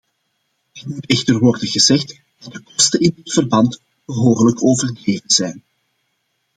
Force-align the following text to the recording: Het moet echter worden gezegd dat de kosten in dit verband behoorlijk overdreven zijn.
Het 0.73 0.85
moet 0.85 1.05
echter 1.05 1.39
worden 1.39 1.67
gezegd 1.67 2.21
dat 2.39 2.51
de 2.53 2.61
kosten 2.63 2.99
in 2.99 3.13
dit 3.15 3.33
verband 3.33 3.81
behoorlijk 4.05 4.63
overdreven 4.63 5.29
zijn. 5.29 5.63